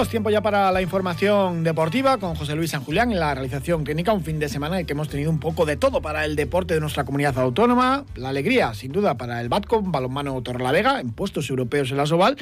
[0.00, 3.84] Saludos, tiempo ya para la información deportiva con José Luis San Julián en la realización
[3.84, 6.24] clínica, un fin de semana en el que hemos tenido un poco de todo para
[6.24, 11.00] el deporte de nuestra comunidad autónoma, la alegría sin duda para el Batcom, balonmano Torrelavega,
[11.00, 12.38] en puestos europeos en la Soval,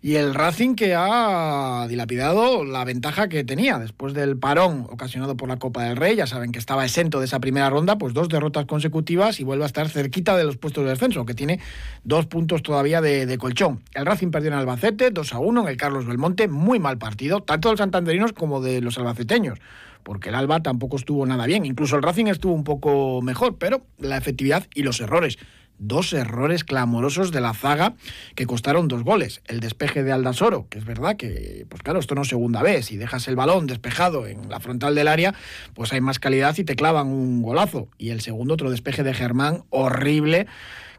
[0.00, 5.50] y el Racing que ha dilapidado la ventaja que tenía después del parón ocasionado por
[5.50, 8.30] la Copa del Rey, ya saben que estaba exento de esa primera ronda, pues dos
[8.30, 11.60] derrotas consecutivas y vuelve a estar cerquita de los puestos de descenso, que tiene
[12.04, 13.82] dos puntos todavía de, de colchón.
[13.92, 17.42] El Racing perdió en Albacete, 2 a 1 en el Carlos Belmonte, muy mal partido,
[17.42, 19.58] tanto de los santanderinos como de los albaceteños,
[20.04, 23.84] porque el Alba tampoco estuvo nada bien, incluso el Racing estuvo un poco mejor, pero
[23.98, 25.36] la efectividad y los errores.
[25.78, 27.94] Dos errores clamorosos de la zaga
[28.36, 29.42] que costaron dos goles.
[29.46, 32.86] El despeje de Aldasoro, que es verdad que, pues claro, esto no es segunda vez.
[32.86, 35.34] Si dejas el balón despejado en la frontal del área,
[35.74, 37.88] pues hay más calidad y te clavan un golazo.
[37.98, 40.46] Y el segundo, otro despeje de Germán, horrible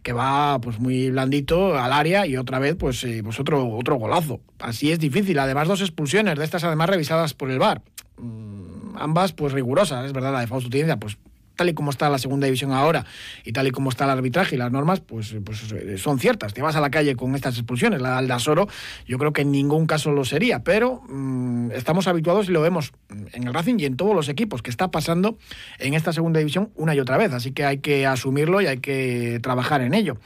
[0.03, 3.95] que va pues muy blandito al área y otra vez pues, eh, pues otro, otro
[3.95, 4.41] golazo.
[4.59, 5.39] Así es difícil.
[5.39, 7.81] Además dos expulsiones de estas además revisadas por el VAR.
[8.17, 11.17] Mm, ambas pues rigurosas, es verdad, la de Fausto Tienza pues
[11.55, 13.05] tal y como está la segunda división ahora
[13.43, 16.53] y tal y como está el arbitraje y las normas, pues, pues son ciertas.
[16.53, 18.01] Te vas a la calle con estas expulsiones.
[18.01, 18.67] La de Aldasoro
[19.05, 22.93] yo creo que en ningún caso lo sería, pero mmm, estamos habituados y lo vemos
[23.33, 25.37] en el Racing y en todos los equipos que está pasando
[25.79, 27.33] en esta segunda división una y otra vez.
[27.33, 30.17] Así que hay que asumirlo y hay que trabajar en ello.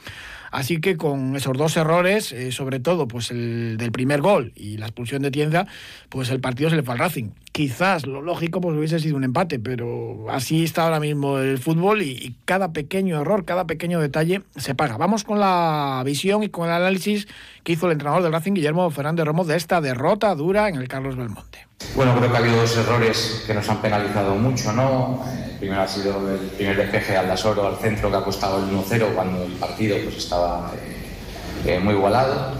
[0.50, 4.78] Así que con esos dos errores, eh, sobre todo pues el del primer gol y
[4.78, 5.66] la expulsión de Tienza,
[6.08, 7.30] pues el partido se le fue al Racing.
[7.58, 12.02] Quizás lo lógico pues hubiese sido un empate, pero así está ahora mismo el fútbol
[12.02, 14.96] y, cada pequeño error, cada pequeño detalle se paga.
[14.96, 17.26] Vamos con la visión y con el análisis
[17.64, 20.86] que hizo el entrenador del Racing, Guillermo Fernández Romo, de esta derrota dura en el
[20.86, 21.66] Carlos Belmonte.
[21.96, 25.24] Bueno, creo que ha habido dos errores que nos han penalizado mucho, ¿no?
[25.50, 28.72] El primero ha sido el primer despeje al Dasoro al centro que ha costado el
[28.72, 32.52] 1-0 cuando el partido pues, estaba eh, eh, muy igualado.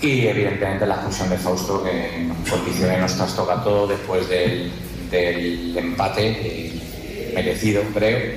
[0.00, 4.70] Y evidentemente la expulsión de Fausto que nos condiciona y nos trastoca todo después del,
[5.10, 8.36] del empate eh, merecido, creo.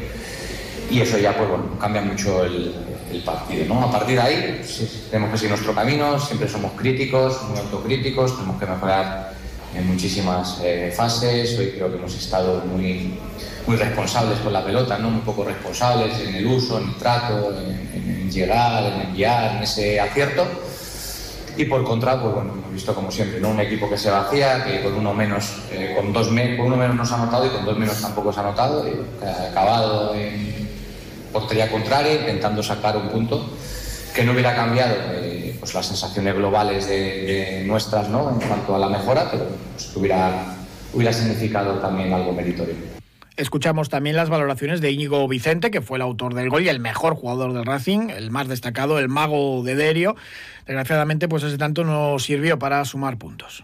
[0.90, 2.74] Y eso ya pues, bueno, cambia mucho el,
[3.12, 3.66] el partido.
[3.66, 3.84] ¿no?
[3.84, 8.36] A partir de ahí pues, tenemos que seguir nuestro camino, siempre somos críticos, muy autocríticos,
[8.36, 9.34] tenemos que mejorar
[9.76, 11.58] en muchísimas eh, fases.
[11.60, 13.20] Hoy creo que hemos estado muy,
[13.68, 15.12] muy responsables con la pelota, ¿no?
[15.12, 19.64] muy poco responsables en el uso, en el trato, en, en llegar, en enviar, en
[19.64, 20.48] ese acierto.
[21.57, 23.50] Y por contra, pues bueno, hemos visto como siempre, ¿no?
[23.50, 26.78] un equipo que se vacía, que con uno menos, eh, con dos me con uno
[26.78, 29.50] menos nos ha anotado y con dos menos tampoco se ha anotado, y que ha
[29.51, 30.69] acabado en
[31.31, 33.50] portería contraria, intentando sacar un punto
[34.13, 38.29] que no hubiera cambiado eh, pues las sensaciones globales de, de, nuestras ¿no?
[38.29, 40.56] en cuanto a la mejora, pero pues, hubiera,
[40.94, 43.00] hubiera significado también algo meritorio.
[43.41, 46.79] Escuchamos también las valoraciones de Íñigo Vicente, que fue el autor del gol y el
[46.79, 50.16] mejor jugador del Racing, el más destacado, el mago de Derio.
[50.68, 53.63] Desgraciadamente, pues ese tanto no sirvió para sumar puntos.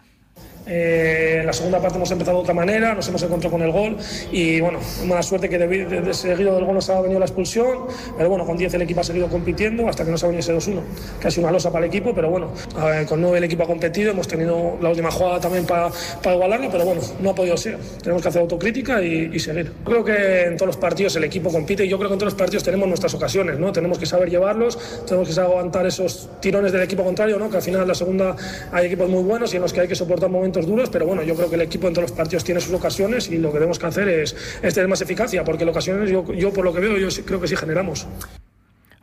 [0.68, 3.72] Eh, en la segunda parte hemos empezado de otra manera, nos hemos encontrado con el
[3.72, 3.98] gol
[4.32, 7.26] y bueno, mala suerte que de, de, de seguido del gol nos ha venido la
[7.26, 7.86] expulsión,
[8.18, 10.54] pero bueno, con 10 el equipo ha seguido compitiendo hasta que nos ha venido ese
[10.54, 10.82] 2-1,
[11.22, 13.64] que ha sido una losa para el equipo, pero bueno, eh, con 9 el equipo
[13.64, 15.90] ha competido, hemos tenido la última jugada también para,
[16.22, 17.78] para igualarlo, pero bueno, no ha podido ser.
[18.02, 19.72] Tenemos que hacer autocrítica y, y seguir.
[19.86, 22.34] Creo que en todos los partidos el equipo compite y yo creo que en todos
[22.34, 23.72] los partidos tenemos nuestras ocasiones, ¿no?
[23.72, 27.50] Tenemos que saber llevarlos, tenemos que saber aguantar esos tirones del equipo contrario, ¿no?
[27.50, 28.36] Que al final en la segunda
[28.72, 31.24] hay equipos muy buenos y en los que hay que soportar momentos duros, pero bueno,
[31.24, 33.60] yo creo que el equipo en todos los partidos tiene sus ocasiones y lo que
[33.60, 36.80] tenemos que hacer es, tener más eficacia, porque en ocasiones yo, yo por lo que
[36.80, 38.08] veo, yo creo que sí generamos.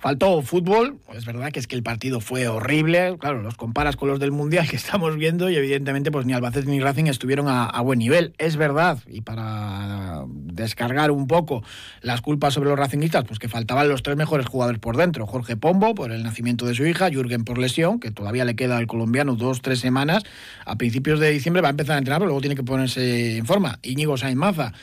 [0.04, 4.06] Faltó fútbol, es verdad que es que el partido fue horrible, claro, los comparas con
[4.10, 7.65] los del Mundial que estamos viendo y evidentemente pues ni Albacete ni Racing estuvieron a,
[7.65, 11.62] a, buen nivel, es verdad, y para descargar un poco
[12.03, 15.56] las culpas sobre los racingistas, pues que faltaban los tres mejores jugadores por dentro, Jorge
[15.56, 18.87] Pombo por el nacimiento de su hija, Jürgen por lesión, que todavía le queda al
[18.87, 20.22] colombiano dos, tres semanas,
[20.66, 23.46] a principios de diciembre va a empezar a entrenar, pero luego tiene que ponerse en
[23.46, 24.75] forma, Íñigo Sainz Maza,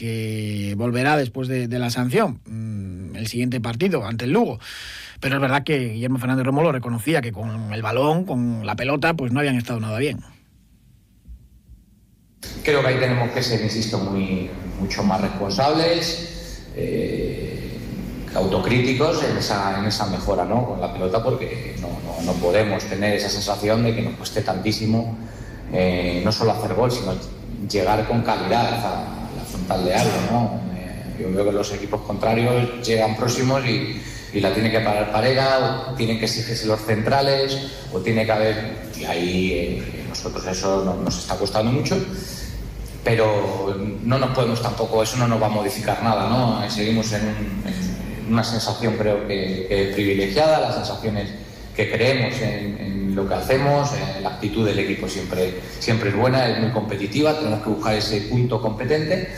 [0.00, 4.58] que volverá después de, de la sanción, mmm, el siguiente partido ante el Lugo.
[5.20, 8.76] Pero es verdad que Guillermo Fernández Romo lo reconocía, que con el balón, con la
[8.76, 10.20] pelota, pues no habían estado nada bien.
[12.64, 14.48] Creo que ahí tenemos que ser, insisto, muy,
[14.80, 17.78] mucho más responsables, eh,
[18.34, 20.64] autocríticos en esa, en esa mejora ¿no?
[20.64, 24.40] con la pelota, porque no, no, no, podemos tener esa sensación de que nos cueste
[24.40, 25.14] tantísimo
[25.74, 27.12] eh, no solo hacer gol, sino
[27.68, 29.19] llegar con calidad a
[29.70, 30.12] frontal de algo.
[30.30, 30.60] ¿no?
[30.76, 35.88] Eh, yo veo que los equipos contrarios llegan próximos y la tiene que parar Parega,
[35.90, 37.58] o tienen que exigirse los centrales,
[37.92, 38.90] o tiene que haber.
[38.96, 41.96] Y ahí eh, nosotros eso no, nos está costando mucho.
[43.02, 43.74] pero
[44.04, 46.68] no nos podemos tampoco, eso no nos va a modificar nada, ¿no?
[46.70, 47.22] Seguimos en,
[48.28, 51.30] una sensación creo que, privilegiada, las sensaciones
[51.74, 53.90] que creemos en, lo que hacemos,
[54.22, 58.22] la actitud del equipo siempre, siempre es buena, es muy competitiva, tenemos que buscar ese
[58.22, 59.34] punto competente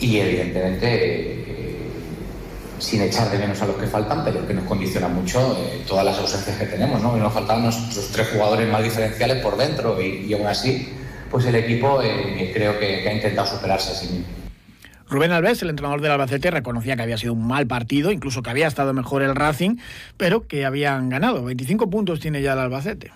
[0.00, 1.42] y evidentemente
[2.82, 6.04] sin echar de menos a los que faltan, pero que nos condiciona mucho eh, todas
[6.04, 7.16] las ausencias que tenemos, ¿no?
[7.16, 10.92] nos faltan nuestros tres jugadores más diferenciales por dentro y, aún así
[11.30, 14.41] pues el equipo eh, creo que, ha intentado superarse a sí mismo.
[15.12, 18.48] Rubén Alves, el entrenador del Albacete, reconocía que había sido un mal partido, incluso que
[18.48, 19.76] había estado mejor el Racing,
[20.16, 21.44] pero que habían ganado.
[21.44, 23.12] 25 puntos tiene ya el Albacete.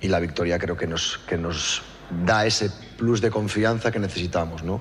[0.00, 1.82] Y la victoria creo que nos, que nos
[2.24, 4.62] da ese plus de confianza que necesitamos.
[4.62, 4.80] ¿no?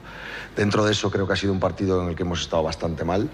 [0.55, 3.03] Dentro de eso creo que ha sido un partido en el que hemos estado bastante
[3.03, 3.27] mal.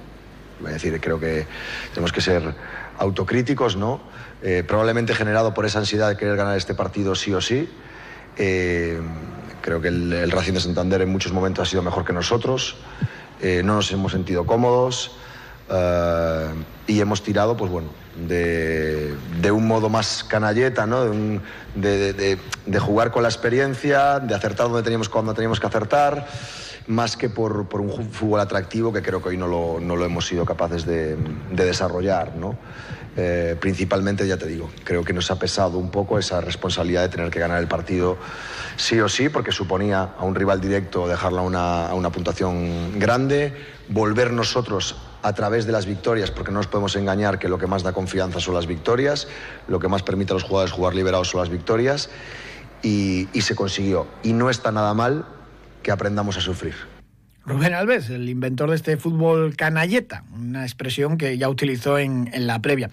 [0.65, 1.45] Es decir, creo que
[1.89, 2.55] tenemos que ser
[2.99, 3.99] autocríticos, ¿no?
[4.43, 7.67] Eh, probablemente generado por esa ansiedad de querer ganar este partido sí o sí.
[8.37, 9.01] Eh,
[9.61, 12.75] creo que el, Racing de Santander en muchos momentos ha sido mejor que nosotros.
[13.41, 15.11] Eh, no nos hemos sentido cómodos
[15.69, 16.49] eh,
[16.87, 19.15] y hemos tirado, pues bueno, de,
[19.51, 21.05] un modo más canalleta, ¿no?
[21.75, 22.37] de,
[22.79, 26.27] jugar con la experiencia, de acertar donde teníamos cuando teníamos que acertar,
[26.87, 30.27] más que por, un fútbol atractivo que creo que hoy no lo, no lo hemos
[30.27, 31.15] sido capaces de,
[31.51, 32.35] desarrollar.
[32.35, 32.57] ¿no?
[33.17, 37.09] Eh, principalmente, ya te digo, creo que nos ha pesado un poco esa responsabilidad de
[37.09, 38.17] tener que ganar el partido
[38.77, 43.53] sí o sí, porque suponía a un rival directo dejarla una, a una puntuación grande,
[43.89, 47.67] volver nosotros a través de las victorias, porque no nos podemos engañar que lo que
[47.67, 49.27] más da confianza son las victorias,
[49.67, 52.09] lo que más permite a los jugadores jugar liberados son las victorias,
[52.81, 54.07] y, y se consiguió.
[54.23, 55.25] Y no está nada mal
[55.83, 57.00] que aprendamos a sufrir.
[57.43, 62.61] Rubén Alves, el inventor de este fútbol canalleta, una expresión que ya utilizó en, la
[62.61, 62.91] previa.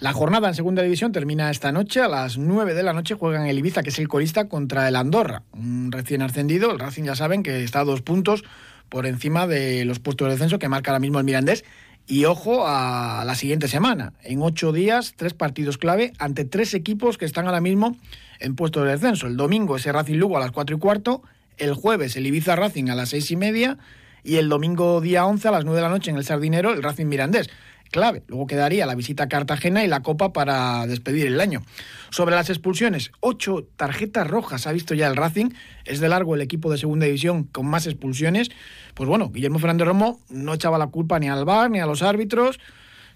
[0.00, 2.02] La jornada en segunda división termina esta noche.
[2.02, 4.96] A las 9 de la noche juegan el Ibiza, que es el corista, contra el
[4.96, 5.42] Andorra.
[5.52, 6.70] Un recién ascendido.
[6.70, 8.44] El Racing ya saben que está a dos puntos
[8.90, 11.64] por encima de los puestos de descenso que marca ahora mismo el Mirandés.
[12.06, 14.12] Y ojo a la siguiente semana.
[14.22, 17.96] En ocho días, tres partidos clave ante tres equipos que están ahora mismo
[18.40, 19.26] en puestos de descenso.
[19.26, 21.22] El domingo ese Racing Lugo a las cuatro y cuarto
[21.58, 23.78] el jueves el Ibiza Racing a las seis y media
[24.22, 26.82] y el domingo día 11 a las 9 de la noche en el Sardinero el
[26.82, 27.48] Racing Mirandés.
[27.90, 31.62] Clave, luego quedaría la visita a Cartagena y la Copa para despedir el año.
[32.10, 35.50] Sobre las expulsiones, ocho tarjetas rojas ha visto ya el Racing,
[35.84, 38.50] es de largo el equipo de segunda división con más expulsiones.
[38.94, 42.02] Pues bueno, Guillermo Fernández Romo no echaba la culpa ni al VAR ni a los
[42.02, 42.58] árbitros,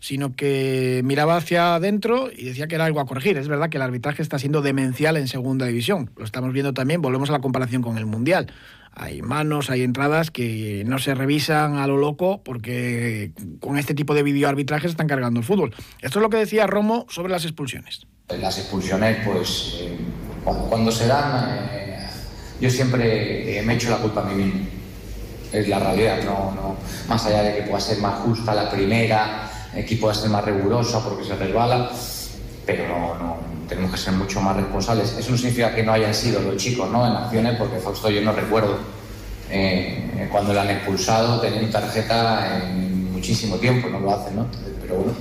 [0.00, 3.36] sino que miraba hacia adentro y decía que era algo a corregir.
[3.36, 6.10] Es verdad que el arbitraje está siendo demencial en segunda división.
[6.16, 8.52] Lo estamos viendo también, volvemos a la comparación con el Mundial.
[8.92, 14.14] Hay manos, hay entradas que no se revisan a lo loco porque con este tipo
[14.14, 15.74] de videoarbitrajes están cargando el fútbol.
[16.00, 18.06] Esto es lo que decía Romo sobre las expulsiones.
[18.28, 19.96] Las expulsiones, pues eh,
[20.44, 22.08] cuando, se dan, eh,
[22.60, 24.60] yo siempre eh, me echo la culpa a mí mismo.
[25.52, 26.76] Es la realidad, no, no,
[27.08, 31.02] más allá de que pueda ser más justa la primera, equipo pueda ser más rigurosa
[31.04, 31.90] porque se resbala,
[32.66, 33.36] pero no,
[33.68, 35.16] tenemos que ser mucho más responsables.
[35.16, 37.06] Eso no significa que no hayan sido los chicos ¿no?
[37.06, 38.78] en acciones, porque Fausto yo no recuerdo
[39.48, 44.46] eh, cuando le han expulsado teniendo tarjeta en muchísimo tiempo, no lo hacen, ¿no?
[44.80, 45.12] Pero bueno.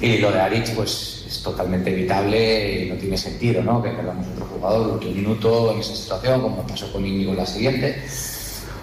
[0.00, 3.82] Y lo de Aritz, pues es totalmente evitable y no tiene sentido, ¿no?
[3.82, 8.04] Que perdamos otro jugador, último minuto en esa situación, como pasó con Íñigo la siguiente.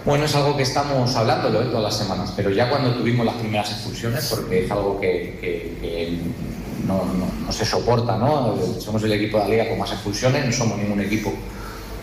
[0.04, 1.66] Bueno, es algo que estamos hablándolo ¿eh?
[1.66, 6.20] todas las semanas, pero ya cuando tuvimos las primeras expulsiones, porque es algo que,
[6.86, 7.02] no,
[7.50, 8.54] se soporta, ¿no?
[8.80, 11.32] Somos el equipo de la liga con más expulsiones, no somos ningún equipo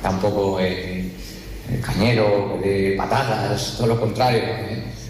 [0.01, 1.11] tampoco eh,
[1.69, 4.41] eh, cañero, de patadas, todo lo contrario,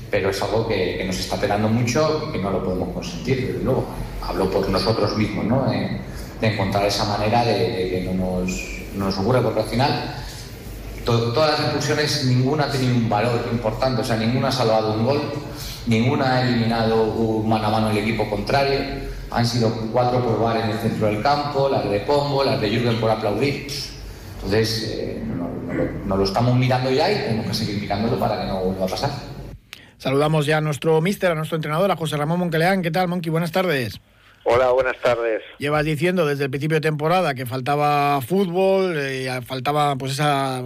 [0.10, 3.64] pero es algo que, nos está penando mucho y que no lo podemos consentir, desde
[3.64, 3.86] luego.
[4.22, 5.66] Hablo por nosotros mismos, ¿no?
[5.70, 7.56] de encontrar esa manera de,
[7.90, 8.52] que no nos,
[8.98, 10.16] no nos ocurra, porque al final
[11.06, 15.06] todas las expulsiones, ninguna ha tenido un valor importante, o sea, ninguna ha salvado un
[15.06, 15.22] gol,
[15.88, 18.80] ninguna ha eliminado un mano a mano el equipo contrario.
[19.32, 22.70] Han sido cuatro por bar en el centro del campo, las de Pombo, las de
[22.70, 23.68] Jürgen por aplaudir.
[24.36, 25.24] Entonces, eh,
[26.06, 28.90] nos lo estamos mirando ya y tenemos que seguir mirándolo para que no vuelva a
[28.90, 29.12] pasar.
[29.98, 32.82] Saludamos ya a nuestro míster, a nuestro entrenador, a José Ramón Monqueleán.
[32.82, 33.30] ¿Qué tal, Monqui?
[33.30, 34.02] Buenas tardes.
[34.44, 35.44] Hola, buenas tardes.
[35.60, 40.64] Llevas diciendo desde el principio de temporada que faltaba fútbol, eh, faltaba pues esa,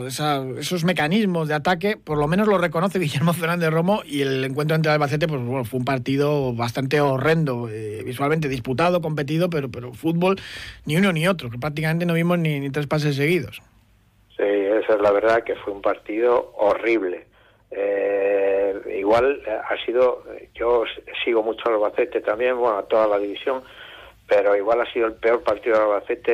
[0.58, 4.76] esos mecanismos de ataque, por lo menos lo reconoce Guillermo Fernández Romo y el encuentro
[4.76, 9.94] entre Albacete pues bueno, fue un partido bastante horrendo, eh, visualmente disputado, competido, pero, pero
[9.94, 10.38] fútbol
[10.86, 13.62] ni uno ni otro, que prácticamente no vimos ni, ni tres pases seguidos.
[14.38, 17.26] Sí, esa es la verdad que fue un partido horrible.
[17.78, 20.84] Eh, igual eh, ha sido, yo
[21.24, 23.64] sigo mucho al Albacete también, bueno, a toda la división,
[24.28, 26.32] pero igual ha sido el peor partido de Albacete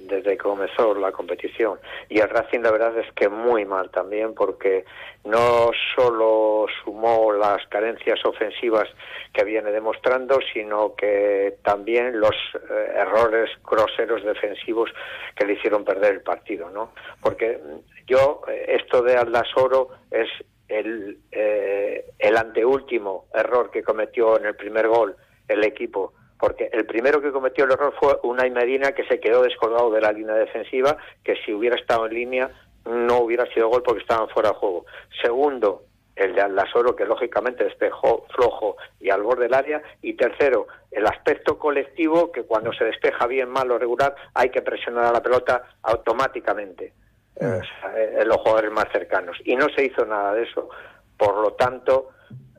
[0.00, 1.78] desde que comenzó la competición.
[2.08, 4.84] Y el Racing la verdad es que muy mal también porque
[5.24, 8.88] no solo sumó las carencias ofensivas
[9.32, 14.90] que viene demostrando, sino que también los eh, errores groseros defensivos
[15.36, 16.92] que le hicieron perder el partido, ¿no?
[17.20, 17.60] Porque
[18.06, 20.28] yo, eh, esto de Aldasoro es
[20.68, 25.16] el, eh, el anteúltimo error que cometió en el primer gol
[25.48, 29.42] el equipo porque el primero que cometió el error fue Unai Medina que se quedó
[29.42, 32.50] descolgado de la línea defensiva, que si hubiera estado en línea
[32.84, 34.84] no hubiera sido gol porque estaban fuera de juego.
[35.22, 35.84] Segundo,
[36.16, 39.82] el de Aldasoro, que lógicamente despejó flojo y al borde del área.
[40.02, 44.62] Y tercero, el aspecto colectivo, que cuando se despeja bien, mal o regular, hay que
[44.62, 46.92] presionar a la pelota automáticamente.
[47.36, 47.60] Eh,
[48.18, 49.36] en los jugadores más cercanos.
[49.44, 50.68] Y no se hizo nada de eso.
[51.16, 52.10] Por lo tanto,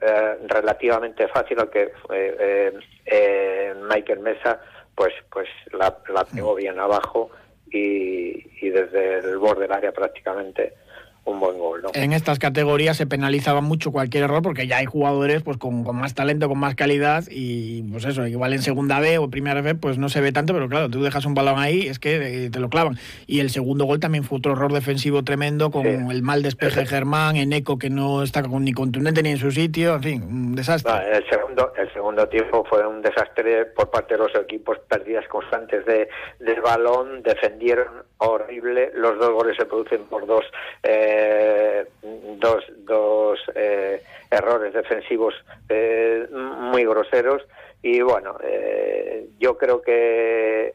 [0.01, 2.73] eh, relativamente fácil, aunque eh,
[3.05, 4.59] eh, Michael Mesa
[4.95, 7.31] pues pues la, la pegó bien abajo
[7.71, 10.73] y, y desde el borde del área prácticamente
[11.25, 11.81] un buen gol.
[11.81, 11.89] ¿no?
[11.93, 15.95] En estas categorías se penalizaba mucho cualquier error porque ya hay jugadores pues con, con,
[15.95, 19.75] más talento, con más calidad y pues eso, igual en segunda B o primera B
[19.75, 22.49] pues no se ve tanto, pero claro, tú dejas un balón ahí, es que eh,
[22.49, 22.97] te lo clavan.
[23.27, 26.85] Y el segundo gol también fue otro error defensivo tremendo con el mal despeje de
[26.85, 30.55] Germán, en Eco que no está ni contundente ni en su sitio, en fin, un
[30.55, 30.91] desastre.
[31.11, 35.85] el, segundo, el segundo tiempo fue un desastre por parte de los equipos, pérdidas constantes
[35.85, 40.45] de, del balón, defendieron horrible, los dos goles se producen por dos...
[40.83, 41.87] Eh, eh,
[42.37, 45.33] dos, dos eh, errores defensivos
[45.69, 47.41] eh, muy groseros
[47.81, 48.37] y bueno,
[49.39, 50.73] yo creo que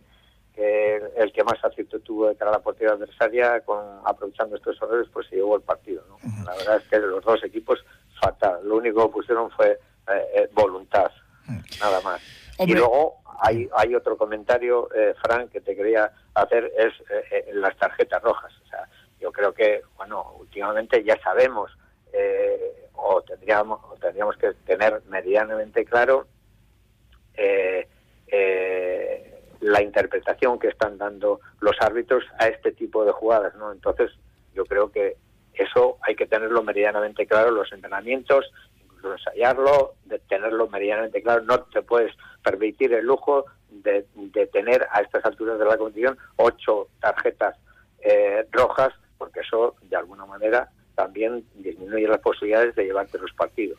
[0.56, 5.08] el que más acierto tuvo de cara a la portería adversaria, con, aprovechando estos errores,
[5.10, 6.04] pues se llevó el partido.
[6.06, 6.18] ¿no?
[6.44, 7.82] La verdad es que los dos equipos,
[8.20, 8.60] fatal.
[8.64, 9.78] Lo único que pusieron fue
[10.52, 11.10] voluntad,
[11.80, 12.20] nada más.
[12.58, 14.88] Y luego hay, hay otro comentario,
[15.22, 16.92] Frank, que te quería hacer, es
[17.54, 18.52] las tarjetas rojas.
[18.64, 18.88] O sea,
[19.20, 21.70] yo creo que, bueno, últimamente ya sabemos
[22.12, 26.26] eh, o tendríamos o tendríamos que tener medianamente claro
[27.34, 27.86] eh,
[28.26, 33.72] eh, la interpretación que están dando los árbitros a este tipo de jugadas, ¿no?
[33.72, 34.10] Entonces,
[34.54, 35.16] yo creo que
[35.54, 38.50] eso hay que tenerlo medianamente claro los entrenamientos,
[39.04, 41.42] ensayarlo, de tenerlo medianamente claro.
[41.42, 46.18] No te puedes permitir el lujo de, de tener a estas alturas de la competición
[46.36, 47.56] ocho tarjetas
[48.52, 53.78] rojas porque eso de alguna manera también disminuye las posibilidades de llevarte los partidos.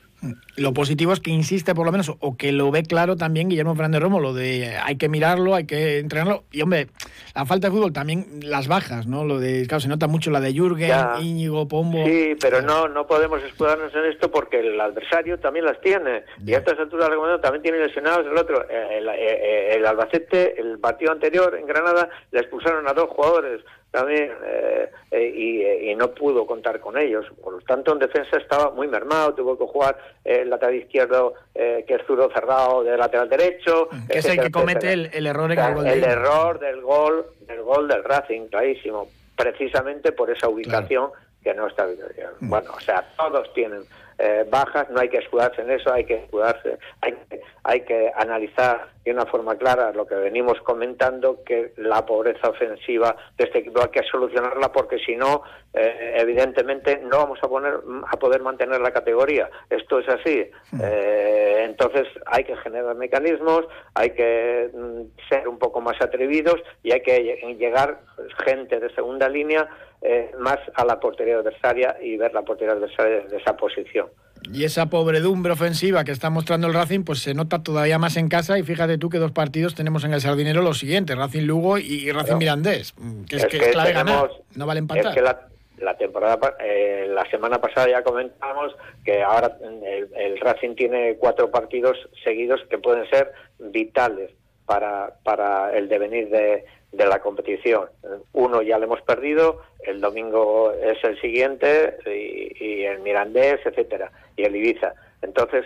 [0.56, 3.76] Lo positivo es que insiste por lo menos, o que lo ve claro también Guillermo
[3.76, 6.46] Fernández Romo, lo de hay que mirarlo, hay que entrenarlo.
[6.50, 6.88] Y hombre,
[7.36, 9.26] la falta de fútbol también, las bajas, ¿no?
[9.26, 12.06] Lo de, claro, se nota mucho la de Jürgen, Íñigo, Pombo.
[12.06, 16.24] Sí, pero no, no podemos escudarnos en esto porque el adversario también las tiene.
[16.46, 17.10] Y a estas alturas
[17.42, 18.64] también tiene lesionados el otro.
[18.70, 23.10] Eh, el, el, eh, el Albacete, el partido anterior en Granada, le expulsaron a dos
[23.10, 23.62] jugadores
[23.92, 27.26] también eh, eh, y, y, no pudo contar con ellos.
[27.44, 31.84] Por lo tanto, en defensa estaba muy mermado, tuvo que jugar el lateral izquierdo, eh,
[31.88, 33.90] que es zurdo cerrado, de lateral derecho.
[34.10, 35.88] Que es el que comete el, el, error en el gol.
[35.88, 41.26] El error del gol, del gol del Racing, clarísimo, precisamente por esa ubicación claro.
[41.44, 42.06] que no está bien.
[42.42, 42.50] Mm.
[42.50, 43.82] Bueno, o sea, todos tienen
[44.20, 47.16] eh, bajas, no hay que escudarse en eso, hay que escudarse, hay,
[47.64, 53.16] hay que analizar de una forma clara lo que venimos comentando, que la pobreza ofensiva
[53.38, 57.80] de este equipo hay que solucionarla porque si no, eh, evidentemente no vamos a, poner,
[58.08, 59.50] a poder mantener la categoría.
[59.70, 60.50] Esto es así.
[60.82, 66.92] Eh, entonces hay que generar mecanismos, hay que mm, ser un poco más atrevidos y
[66.92, 68.02] hay que llegar
[68.46, 69.68] gente de segunda línea
[70.02, 74.08] eh, más a la portería adversaria y ver la portería adversaria desde esa posición.
[74.52, 78.30] Y esa pobredumbre ofensiva que está mostrando el Racing, pues se nota todavía más en
[78.30, 78.58] casa.
[78.58, 82.12] Y fíjate tú que dos partidos tenemos en el Sardinero los siguientes: Racing Lugo y
[82.12, 82.94] Racing Mirandés.
[83.28, 85.08] Que es, es que, que, es clave tenemos, ganar, no vale empatar.
[85.08, 90.40] Es que la, la temporada, eh, la semana pasada ya comentamos que ahora el, el,
[90.40, 94.32] Racing tiene cuatro partidos seguidos que pueden ser vitales
[94.66, 97.90] para, para el devenir de, de la competición.
[98.34, 104.12] Uno ya lo hemos perdido, el domingo es el siguiente y, y, el Mirandés, etcétera,
[104.36, 104.94] y el Ibiza.
[105.22, 105.66] Entonces,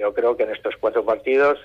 [0.00, 1.58] yo creo que en estos cuatro partidos,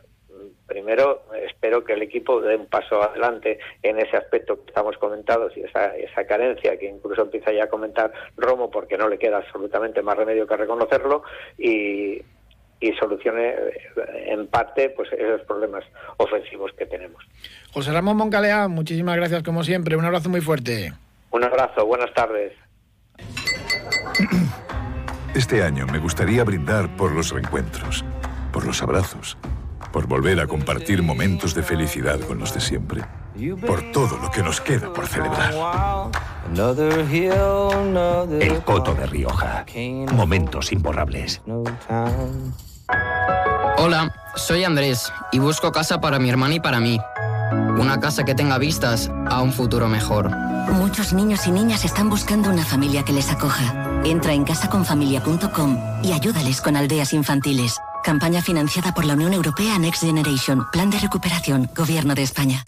[0.67, 5.49] primero espero que el equipo dé un paso adelante en ese aspecto que estamos comentando
[5.55, 9.37] y esa, esa carencia que incluso empieza ya a comentar Romo porque no le queda
[9.37, 11.23] absolutamente más remedio que reconocerlo
[11.57, 12.21] y,
[12.79, 13.55] y solucione
[14.25, 15.83] en parte pues esos problemas
[16.17, 17.23] ofensivos que tenemos.
[17.73, 20.93] José Ramón Moncalea, muchísimas gracias como siempre, un abrazo muy fuerte.
[21.31, 22.53] Un abrazo, buenas tardes.
[25.35, 28.03] Este año me gustaría brindar por los reencuentros,
[28.51, 29.37] por los abrazos
[29.91, 33.01] por volver a compartir momentos de felicidad con los de siempre,
[33.65, 35.53] por todo lo que nos queda por celebrar.
[38.39, 39.65] El Coto de Rioja.
[40.13, 41.41] Momentos imborrables.
[43.81, 46.99] Hola, soy Andrés y busco casa para mi hermana y para mí.
[47.79, 50.29] Una casa que tenga vistas a un futuro mejor.
[50.73, 54.01] Muchos niños y niñas están buscando una familia que les acoja.
[54.03, 57.77] Entra en casaconfamilia.com y ayúdales con aldeas infantiles.
[58.03, 60.67] Campaña financiada por la Unión Europea Next Generation.
[60.73, 61.69] Plan de recuperación.
[61.73, 62.65] Gobierno de España.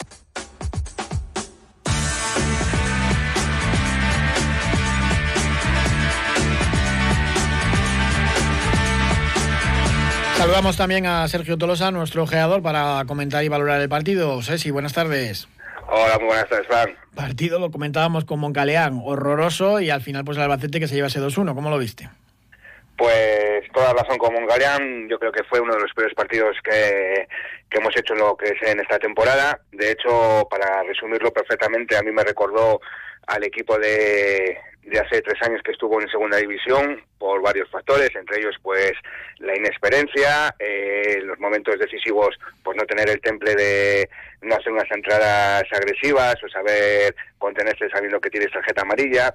[10.42, 14.42] Saludamos también a Sergio Tolosa, nuestro ojeador, para comentar y valorar el partido.
[14.42, 15.46] Ceci, buenas tardes.
[15.86, 16.96] Hola, muy buenas tardes, Fran.
[17.14, 21.06] Partido lo comentábamos con Moncaleán, horroroso, y al final pues el Albacete que se lleva
[21.06, 21.54] ese 2-1.
[21.54, 22.10] ¿Cómo lo viste?
[22.96, 27.28] Pues toda razón con Moncaleán, yo creo que fue uno de los peores partidos que,
[27.70, 29.60] que hemos hecho en lo que es en esta temporada.
[29.70, 32.80] De hecho, para resumirlo perfectamente, a mí me recordó
[33.28, 38.10] al equipo de, de hace tres años que estuvo en segunda división por varios factores,
[38.14, 38.92] entre ellos pues
[39.38, 44.08] la inexperiencia, eh, los momentos decisivos pues no tener el temple de
[44.42, 49.34] no hacer unas entradas agresivas o saber contenerse sabiendo que tienes tarjeta amarilla,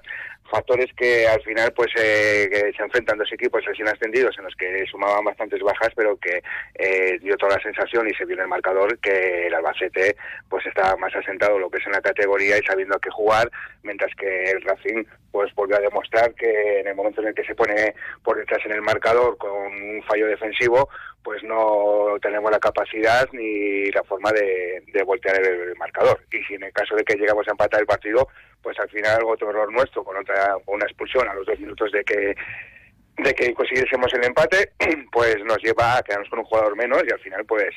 [0.49, 4.55] factores que al final pues eh, que se enfrentan dos equipos recién ascendidos en los
[4.55, 6.41] que sumaban bastantes bajas pero que
[6.75, 10.15] eh, dio toda la sensación y se vio en el marcador que el Albacete
[10.49, 13.49] pues estaba más asentado lo que es en la categoría y sabiendo a qué jugar
[13.83, 17.43] mientras que el Racing pues volvió a demostrar que en el momento en el que
[17.43, 20.89] se pone por detrás en el marcador con un fallo defensivo
[21.27, 26.21] pues no tenemos la capacidad ni la forma de, voltear el, marcador.
[26.31, 28.29] Y si en el caso de que llegamos a empatar el partido,
[28.61, 32.03] pues al final otro error nuestro, con otra una expulsión a los dos minutos de
[32.03, 32.35] que
[33.17, 34.73] de que consiguiésemos el empate,
[35.11, 37.73] pues nos lleva a quedarnos con un jugador menos y al final pues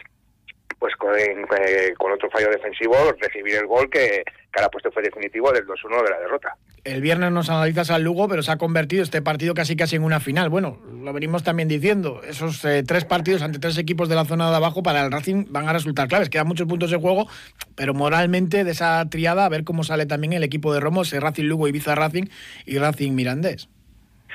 [0.80, 5.52] pues con, eh, con, otro fallo defensivo recibir el gol que, que puesto fue definitivo
[5.52, 6.56] del 2-1 de la derrota.
[6.82, 10.02] El viernes nos analizas al Lugo, pero se ha convertido este partido casi casi en
[10.02, 10.48] una final.
[10.48, 14.48] Bueno, lo venimos también diciendo, esos eh, tres partidos ante tres equipos de la zona
[14.48, 16.30] de abajo para el Racing van a resultar claves.
[16.30, 17.28] Quedan muchos puntos de juego,
[17.74, 21.20] pero moralmente de esa triada a ver cómo sale también el equipo de Romo, ese
[21.20, 22.24] Racing Lugo, Ibiza Racing
[22.64, 23.68] y Racing Mirandés.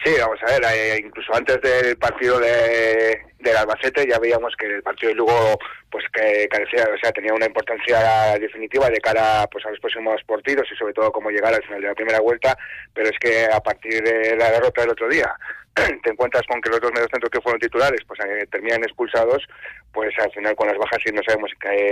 [0.06, 4.68] Sí, vamos a ver, eh, incluso antes del partido de, del Albacete ya veíamos que
[4.68, 5.58] el partido de Lugo
[5.90, 10.22] pues que carecía, o sea, tenía una importancia definitiva de cara pues a los próximos
[10.28, 12.56] partidos y sobre todo cómo llegar al final de la primera vuelta,
[12.94, 15.36] pero es que a partir de la derrota del otro día
[16.04, 19.44] te encuentras con que los dos mediocentros que fueron titulares pues eh, terminan expulsados,
[19.92, 21.52] pues al final con las bajas sí no sabemos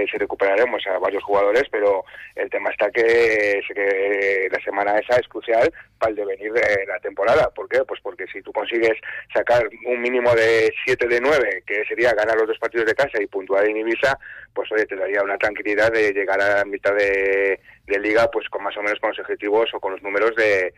[0.09, 5.27] si recuperaremos a varios jugadores, pero el tema está que, que la semana esa es
[5.27, 7.49] crucial para el devenir de la temporada.
[7.49, 7.83] ¿Por qué?
[7.85, 8.97] Pues porque si tú consigues
[9.33, 13.21] sacar un mínimo de 7 de 9, que sería ganar los dos partidos de casa
[13.21, 14.17] y puntuar en Ibiza,
[14.53, 18.47] pues oye, te daría una tranquilidad de llegar a la mitad de, de liga pues
[18.49, 20.73] con más o menos con los objetivos o con los números de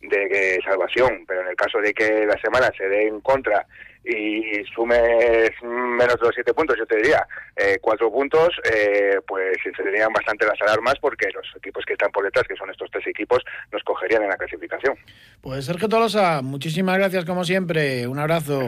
[0.00, 3.66] de salvación, pero en el caso de que la semana se dé en contra
[4.04, 9.56] y sumes menos de los siete puntos, yo te diría eh, cuatro puntos, eh, pues
[9.62, 12.90] se encenderían bastante las alarmas porque los equipos que están por detrás, que son estos
[12.90, 14.96] tres equipos, nos cogerían en la clasificación.
[15.40, 18.66] Pues Sergio Tolosa, muchísimas gracias como siempre, un abrazo.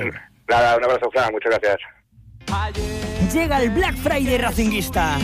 [0.49, 1.81] Nada, un abrazo, Fran, muchas gracias.
[3.33, 5.17] Llega el Black Friday Racinguista.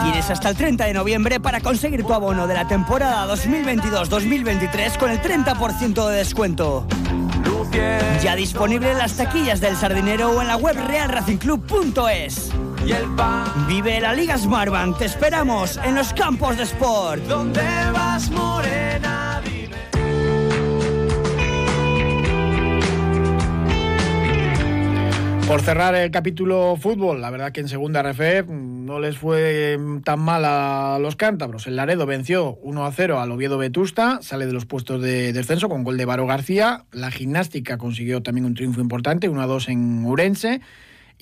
[0.00, 5.10] Tienes hasta el 30 de noviembre para conseguir tu abono de la temporada 2022-2023 con
[5.10, 6.86] el 30% de descuento.
[8.22, 12.52] Ya disponible en las taquillas del Sardinero o en la web realracingclub.es.
[13.68, 17.22] Vive la Liga Smartbank, te esperamos en los campos de sport.
[17.24, 19.22] ¿Dónde vas, Morena?
[25.52, 28.20] Por cerrar el capítulo fútbol, la verdad que en segunda RF
[28.92, 31.66] no les fue tan mal a los cántabros.
[31.66, 35.70] El Laredo venció 1 a 0 al Oviedo Vetusta, sale de los puestos de descenso
[35.70, 36.84] con gol de Varo García.
[36.92, 40.60] La gimnástica consiguió también un triunfo importante, 1 a 2 en Urense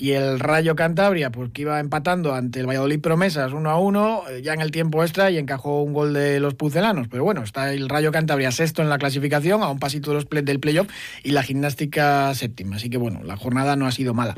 [0.01, 4.23] y el Rayo Cantabria, pues que iba empatando ante el Valladolid Promesas 1 a 1,
[4.31, 7.07] eh, ya en el tiempo extra y encajó un gol de los pucelanos.
[7.09, 10.25] Pero bueno, está el Rayo Cantabria sexto en la clasificación, a un pasito de los
[10.25, 10.89] play, del playoff
[11.23, 12.77] y la gimnástica séptima.
[12.77, 14.37] Así que bueno, la jornada no ha sido mala.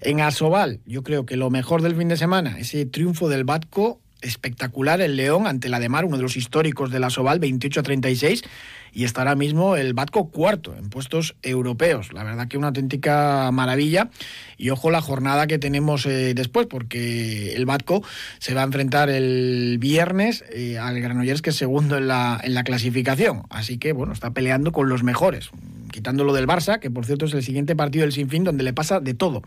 [0.00, 4.00] En Asobal, yo creo que lo mejor del fin de semana, ese triunfo del Batco
[4.24, 7.80] espectacular el León ante la de Mar, uno de los históricos de la Soval, 28
[7.80, 8.42] a 36,
[8.92, 12.12] y está ahora mismo el Batco cuarto en puestos europeos.
[12.12, 14.10] La verdad que una auténtica maravilla.
[14.56, 18.04] Y ojo la jornada que tenemos eh, después, porque el Batco
[18.38, 22.54] se va a enfrentar el viernes eh, al Granollers, que es segundo en la, en
[22.54, 23.42] la clasificación.
[23.50, 25.50] Así que, bueno, está peleando con los mejores,
[25.90, 29.00] quitándolo del Barça, que por cierto es el siguiente partido del Sinfín, donde le pasa
[29.00, 29.42] de todo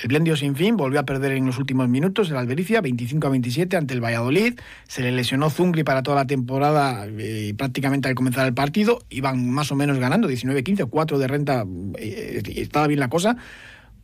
[0.00, 3.30] El Blendio sin fin volvió a perder en los últimos minutos el Albericia, 25 a
[3.30, 4.58] 27 ante el Valladolid.
[4.86, 9.00] Se le lesionó Zungri para toda la temporada eh, prácticamente al comenzar el partido.
[9.10, 11.64] Iban más o menos ganando, 19-15, 4 de renta,
[11.98, 13.36] eh, estaba bien la cosa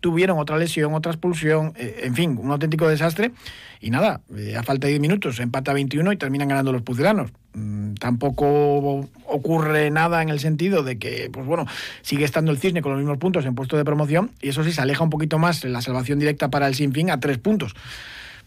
[0.05, 3.33] tuvieron otra lesión, otra expulsión, eh, en fin, un auténtico desastre.
[3.81, 7.31] Y nada, eh, a falta de 10 minutos, empata 21 y terminan ganando los pucelanos.
[7.55, 11.67] Mm, tampoco ocurre nada en el sentido de que, pues bueno,
[12.03, 14.73] sigue estando el Cisne con los mismos puntos en puesto de promoción y eso sí
[14.73, 17.75] se aleja un poquito más la salvación directa para el Sinfín a tres puntos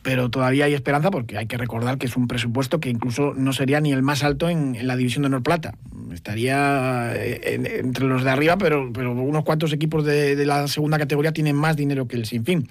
[0.08, 3.52] pero todavía hay esperanza porque hay que recordar que es un presupuesto que incluso no
[3.52, 5.74] sería ni el más alto en, la división de Honor Plata.
[6.14, 11.34] Estaría eh, entre los de arriba, pero, pero unos cuantos equipos de, la segunda categoría
[11.34, 12.70] tienen más dinero que el Sinfín.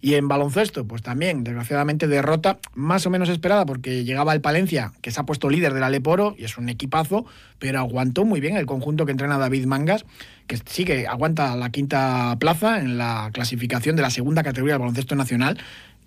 [0.00, 4.92] Y en baloncesto, pues también, desgraciadamente, derrota más o menos esperada porque llegaba el Palencia,
[5.02, 7.26] que se ha puesto líder del Aleporo y es un equipazo,
[7.58, 10.04] pero aguantó muy bien el conjunto que entrena David Mangas,
[10.46, 14.80] que sí que aguanta la quinta plaza en la clasificación de la segunda categoría del
[14.80, 15.58] baloncesto nacional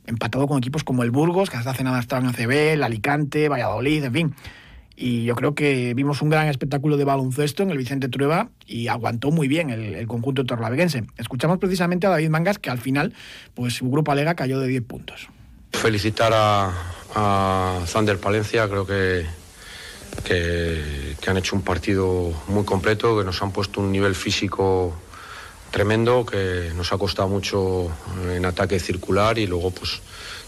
[0.08, 3.50] empatado con equipos como el Burgos, que hasta hace nada estaba en ACB, el Alicante,
[3.50, 4.36] Valladolid, en fin.
[4.96, 8.88] Y yo creo que vimos un gran espectáculo de baloncesto en el Vicente Trueba y
[8.88, 11.06] aguantó muy bien el, conjunto torlaveguense.
[11.18, 13.14] Escuchamos precisamente a David Mangas, que al final,
[13.54, 15.30] pues su grupo Alega cayó de 10 puntos.
[15.72, 16.72] Felicitar a,
[17.16, 17.80] a
[18.22, 19.26] Palencia, creo que,
[20.24, 24.96] que han hecho un partido muy completo, que nos han puesto un nivel físico
[25.72, 27.90] tremendo que nos ha costado mucho
[28.30, 30.02] en ataque circular y luego pues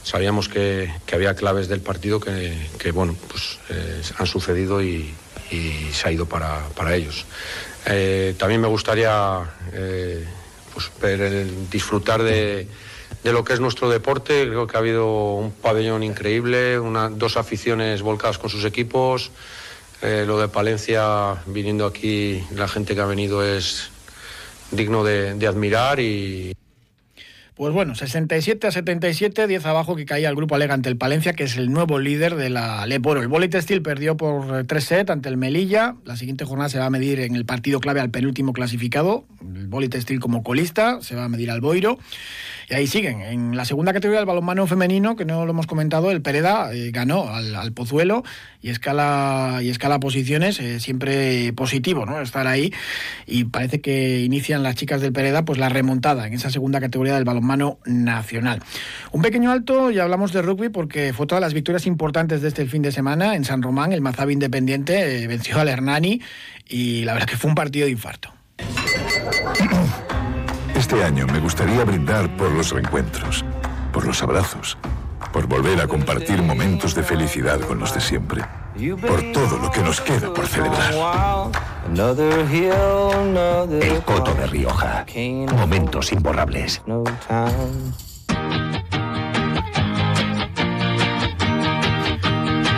[0.04, 5.14] sabíamos que, había claves del partido que, bueno pues eh, han sucedido y,
[5.92, 7.28] se ha ido para, ellos.
[7.86, 9.40] Eh, también me gustaría
[9.72, 10.26] eh,
[10.74, 10.90] pues,
[11.70, 12.68] disfrutar de,
[13.24, 14.48] lo que es nuestro deporte.
[14.48, 19.30] Creo que ha habido un pabellón increíble, una, dos aficiones volcadas con sus equipos.
[20.02, 23.92] lo de Palencia, viniendo aquí, la gente que ha venido es
[24.72, 26.56] digno de, admirar y,
[27.56, 31.34] pues bueno, 67 a 77, 10 abajo que caía el grupo Alega ante el Palencia,
[31.34, 33.22] que es el nuevo líder de la Leporo.
[33.22, 35.96] El Volley Textil perdió por 3 set ante el Melilla.
[36.04, 39.26] La siguiente jornada se va a medir en el partido clave al penúltimo clasificado.
[39.42, 42.00] El Volley Textil como colista, se va a medir al Boiro.
[42.70, 43.22] Y ahí siguen.
[43.22, 46.92] En la segunda categoría del balonmano femenino, que no lo hemos comentado, el Pereda eh,
[46.92, 48.24] ganó al, Pozuelo
[48.62, 52.22] y escala, y escala posiciones, eh, siempre positivo, ¿no?
[52.22, 52.74] Estar ahí.
[53.26, 57.16] Y parece que inician las chicas del Pereda pues la remontada en esa segunda categoría
[57.16, 58.62] del balonmano nacional.
[59.12, 62.66] Un pequeño alto y hablamos de rugby porque fue todas las victorias importantes de este
[62.66, 63.36] fin de semana.
[63.36, 66.22] En San Román, el Mazabi Independiente eh, venció al Hernani
[66.68, 68.34] y la verdad que fue un partido de infarto.
[70.94, 73.44] Este año me gustaría brindar por los reencuentros,
[73.92, 74.78] por los abrazos,
[75.32, 78.44] por volver a compartir momentos de felicidad con los de siempre,
[79.02, 80.94] por todo lo que nos queda por celebrar.
[83.82, 85.04] El Coto de Rioja.
[85.58, 86.84] Momentos imborrables.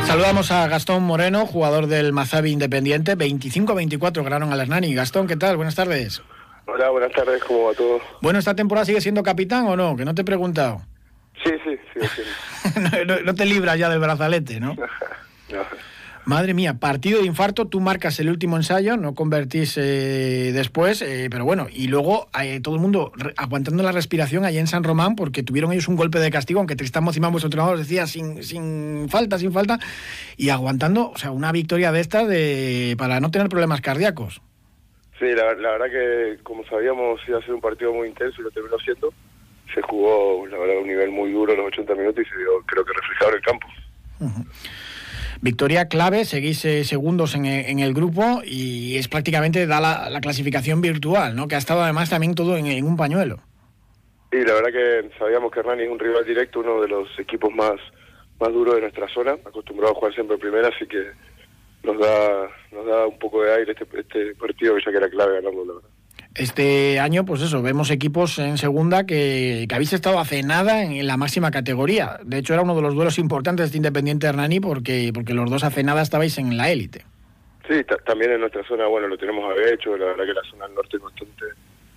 [0.08, 3.18] Saludamos a Gastón Moreno, jugador del Mazabi Independiente.
[3.18, 4.94] 25-24 ganaron al Hernani.
[4.94, 5.58] Gastón, ¿qué tal?
[5.58, 6.22] Buenas tardes.
[6.68, 8.00] Hola, buenas tardes, ¿cómo va todo?
[8.22, 9.96] Bueno, ¿esta temporada sigue siendo capitán o no?
[9.96, 10.82] Que no te he preguntado.
[11.44, 12.10] Sí, sí, sigue
[12.64, 13.24] siendo.
[13.24, 14.76] no, te libras ya del brazalete, ¿no?
[16.26, 21.28] Madre mía, partido de infarto, tú marcas el último ensayo, no convertís eh, después, eh,
[21.30, 25.16] pero bueno, y luego hay todo el mundo aguantando la respiración allí en San Román
[25.16, 29.08] porque tuvieron ellos un golpe de castigo, aunque Tristán Mocimán, vuestro entrenador, decía sin, sin
[29.08, 29.78] falta, sin falta,
[30.36, 34.42] y aguantando, o sea, una victoria de esta de, para no tener problemas cardíacos.
[35.26, 38.52] Sí, la, verdad que como sabíamos iba a ser un partido muy intenso y lo
[38.52, 39.12] terminó siendo.
[39.74, 42.62] Se jugó, la verdad, a un nivel muy duro los 80 minutos y se dio,
[42.68, 43.68] creo que reflejado en el campo.
[45.42, 51.36] Victoria clave, seguís eh, segundos en, el grupo y es prácticamente da la, clasificación virtual,
[51.36, 51.48] ¿no?
[51.48, 53.40] Que ha estado además también todo en, un pañuelo.
[54.32, 57.52] Sí, la verdad que sabíamos que Hernani es un rival directo, uno de los equipos
[57.52, 57.78] más,
[58.40, 61.04] más duros de nuestra zona, acostumbrado a jugar siempre primera, así que
[61.86, 65.10] nos da, nos da un poco de aire este, este partido que ya que era
[65.10, 65.90] clave ganarlo, la verdad.
[66.36, 71.16] Este año, pues eso, vemos equipos en segunda que, habéis estado hace nada en, la
[71.16, 72.20] máxima categoría.
[72.24, 75.64] De hecho, era uno de los duelos importantes de Independiente Hernani porque, porque los dos
[75.64, 77.06] hace nada estabais en la élite.
[77.70, 80.76] Sí, también en nuestra zona, bueno, lo tenemos hecho, la verdad que la zona del
[80.76, 81.46] norte es bastante,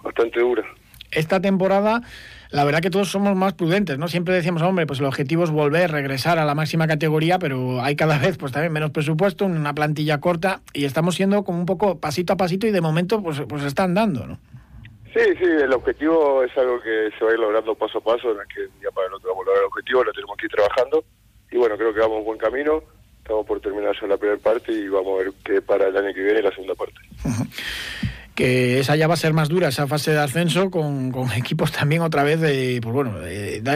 [0.03, 0.65] bastante dura.
[1.11, 2.03] Esta temporada
[2.51, 4.09] la verdad que todos somos más prudentes, ¿no?
[4.09, 7.95] Siempre decíamos, hombre, pues el objetivo es volver, regresar a la máxima categoría, pero hay
[7.95, 11.99] cada vez pues también menos presupuesto, una plantilla corta y estamos siendo como un poco
[12.01, 14.39] pasito a pasito y de momento pues, pues están dando, ¿no?
[15.13, 18.33] Sí, sí, el objetivo es algo que se va a ir logrando paso a paso,
[18.33, 20.47] no es que día para el otro vamos a lograr el objetivo, lo tenemos que
[20.47, 21.05] ir trabajando
[21.51, 22.83] y bueno, creo que vamos en buen camino,
[23.19, 26.15] estamos por terminar ya la primera parte y vamos a ver qué para el año
[26.15, 26.99] que viene la segunda parte.
[28.39, 32.03] que esa ya va a ser más dura, esa fase de ascenso, con, equipos también
[32.03, 33.17] otra vez de, pues bueno,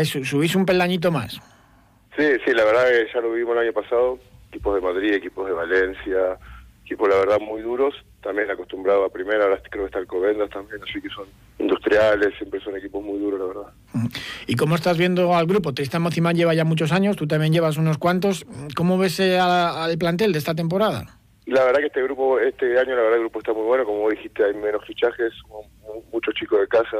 [0.05, 1.41] subís un peldañito más.
[2.17, 4.21] Sí, sí, la verdad que ya lo vimos el año pasado,
[4.51, 6.39] equipos de Madrid, equipos de Valencia,
[6.85, 10.51] equipos la verdad muy duros, también acostumbrado a primera, ahora creo que está el Covendas
[10.51, 11.27] también, así que son
[11.59, 13.73] industriales, siempre son equipos muy duros, la verdad.
[14.47, 15.75] ¿Y cómo estás viendo al grupo?
[15.75, 18.47] Tristan Mocimán lleva ya muchos años, tú también llevas unos cuantos.
[18.77, 21.19] ¿Cómo ves eh, al plantel de esta temporada?
[21.47, 24.09] La verdad que este grupo, este año la verdad el grupo está muy bueno, como
[24.11, 25.33] dijiste hay menos fichajes,
[26.13, 26.99] muchos chicos de casa,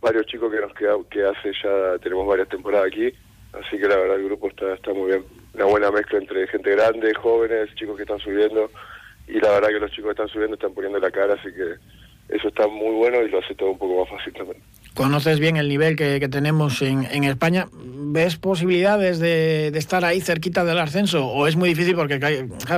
[0.00, 3.12] varios chicos que nos queda, que hace ya tenemos varias temporadas aquí,
[3.52, 5.24] así que la verdad el grupo está, está muy bien.
[5.54, 8.70] Una buena mezcla entre gente grande, jóvenes, chicos que están subiendo
[9.28, 11.74] y la verdad que los chicos que están subiendo están poniendo la cara, así que
[12.34, 14.62] eso está muy bueno y lo hace todo un poco más fácil también.
[14.94, 17.66] Conoces bien el nivel que, tenemos en, en, España.
[18.12, 21.26] ¿Ves posibilidades de, estar ahí cerquita del ascenso?
[21.26, 22.20] ¿O es muy difícil porque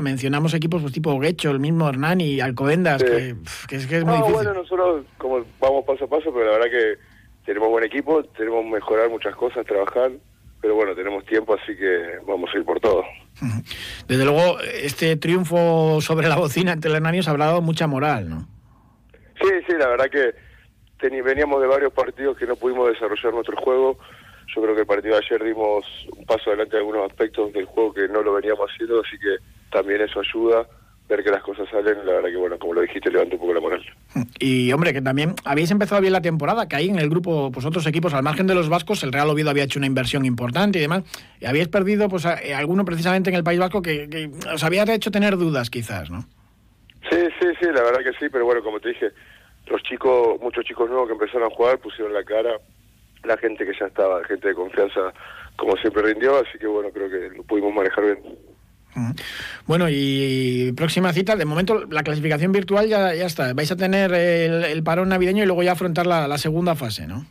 [0.01, 3.35] mencionamos equipos pues, tipo Guecho, el mismo Hernani, Alcobendas, que,
[3.71, 4.33] es, que es muy difícil?
[4.33, 6.99] Bueno, nosotros como vamos paso a paso, pero la verdad que
[7.45, 10.13] tenemos buen equipo, tenemos que mejorar muchas cosas, trabajar,
[10.63, 13.03] pero bueno, tenemos tiempo, así que vamos a ir por todo.
[14.07, 18.31] Desde luego, este triunfo sobre la bocina ante el Hernani os ha dado mucha moral,
[18.31, 18.49] ¿no?
[19.43, 20.33] Sí, sí, la verdad que
[21.11, 23.99] veníamos de varios partidos que no pudimos desarrollar nuestro juego.
[24.55, 25.85] Yo creo que el partido de ayer dimos
[26.17, 29.37] un paso adelante en algunos aspectos del juego que no lo veníamos haciendo, así que
[29.71, 30.67] también eso ayuda
[31.09, 33.53] ver que las cosas salen, la verdad que bueno, como lo dijiste, levanta un poco
[33.53, 33.85] la moral.
[34.39, 37.67] Y hombre, que también habéis empezado bien la temporada, que ahí en el grupo, pues
[37.67, 40.79] otros equipos, al margen de los vascos, el Real Oviedo había hecho una inversión importante
[40.79, 41.05] y demás,
[41.41, 44.85] y habíais perdido pues eh, alguno precisamente en el País Vasco que, que os había
[44.85, 46.25] hecho tener dudas quizás, ¿no?
[47.11, 49.11] Sí, sí, sí, la verdad que sí, pero bueno, como te dije,
[49.67, 52.57] los chicos, muchos chicos nuevos que empezaron a jugar pusieron la cara,
[53.25, 55.13] la gente que ya estaba, gente de confianza,
[55.57, 58.19] como siempre rindió, así que bueno, creo que lo pudimos manejar bien.
[59.67, 63.53] Bueno, y próxima cita, de momento la clasificación virtual ya, ya está.
[63.53, 67.27] Vais a tener el, parón navideño y luego ya afrontar la, segunda fase, ¿no?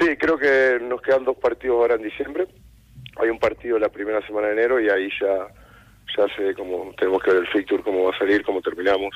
[0.00, 2.46] Sí, creo que nos quedan dos partidos ahora en diciembre.
[3.20, 5.48] Hay un partido la primera semana de enero y ahí ya,
[6.16, 9.14] ya sé cómo tenemos que ver el fixture, cómo va a salir, cómo terminamos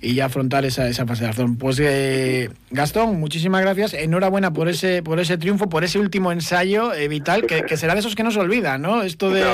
[0.00, 1.56] y ya afrontar esa, esa fase de razón.
[1.56, 3.94] Pues eh, Gastón, muchísimas gracias.
[3.94, 8.00] Enhorabuena por ese, por ese triunfo, por ese último ensayo eh, vital, que, será de
[8.00, 9.02] esos que no se olvida, ¿no?
[9.02, 9.44] Esto de...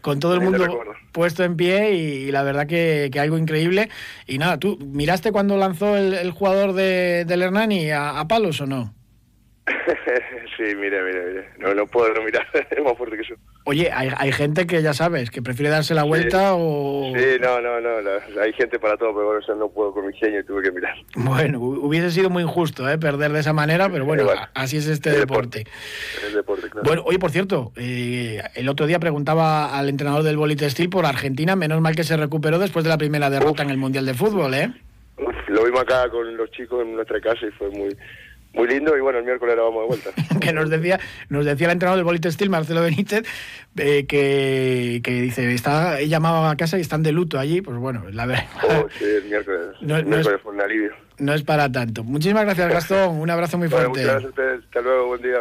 [0.00, 3.88] Con todo el mundo puesto en pie y, la verdad que, algo increíble.
[4.26, 8.92] Y nada, ¿tú miraste cuando lanzó el, jugador de, del Hernani a palos o no?
[10.56, 11.48] sí, mire, mire, mire.
[11.58, 13.36] No, no puedo no mirar, es más fuerte que yo.
[13.64, 17.12] Oye, hay, hay gente que ya sabes, que prefiere darse la vuelta o...
[17.16, 17.90] Sí, no, no, no,
[18.40, 20.72] hay gente para todo, pero bueno, yo no puedo con mi genio y tuve que
[20.72, 20.94] mirar.
[21.16, 22.98] Bueno, hubiese sido muy injusto ¿eh?
[22.98, 25.64] perder de esa manera, pero bueno, así es este deporte.
[26.26, 26.86] El deporte, claro.
[26.86, 31.56] Bueno, oye, por cierto, eh, el otro día preguntaba al entrenador del Bolitestil por Argentina,
[31.56, 34.54] menos mal que se recuperó después de la primera derrota en el Mundial de Fútbol,
[34.54, 34.72] ¿eh?
[35.54, 37.96] lo vimos acá con los chicos en nuestra casa y fue muy
[38.54, 40.38] muy lindo y bueno, el miércoles la vamos de vuelta.
[40.40, 43.24] que nos decía, nos decía el entrenador del Bolito Steel, Marcelo Benítez,
[43.76, 47.76] eh, que, que, dice, está he llamado a casa y están de luto allí, pues
[47.76, 48.44] bueno, la verdad.
[48.62, 50.92] Oh, sí, el miércoles, no, el miércoles fue un alivio.
[51.18, 52.02] No es para tanto.
[52.02, 53.20] Muchísimas gracias, Gastón.
[53.20, 53.88] Un abrazo muy fuerte.
[53.88, 54.64] muchas gracias a ustedes.
[54.64, 55.38] Hasta luego, buen día.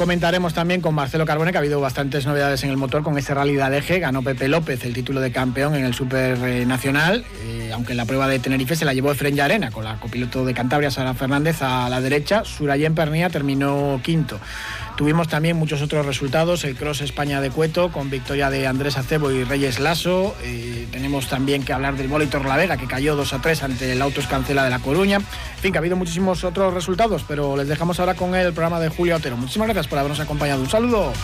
[0.00, 3.34] Comentaremos también con Marcelo Carbone que ha habido bastantes novedades en el motor con ese
[3.34, 3.98] rally de Eje.
[3.98, 8.06] Ganó Pepe López el título de campeón en el Super Nacional, eh, aunque en la
[8.06, 11.60] prueba de Tenerife se la llevó Efren Arena con la copiloto de Cantabria, Sara Fernández,
[11.60, 12.44] a la derecha.
[12.46, 14.40] Surayen Pernía terminó quinto.
[15.00, 19.30] Tuvimos también muchos otros resultados, el Cross España de Cueto con victoria de Andrés Acebo
[19.30, 20.36] y Reyes Lasso.
[20.92, 24.02] Tenemos también que hablar del Molitor La Vega que cayó 2 a 3 ante el
[24.02, 25.16] Autos Cancela de La Coruña.
[25.16, 28.78] En fin, que ha habido muchísimos otros resultados, pero les dejamos ahora con el programa
[28.78, 29.38] de Julio Otero.
[29.38, 30.60] Muchísimas gracias por habernos acompañado.
[30.60, 31.14] Un saludo.